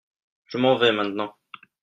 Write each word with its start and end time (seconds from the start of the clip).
Je 0.47 0.57
m'en 0.57 0.77
vais 0.77 0.91
maintenant. 0.91 1.35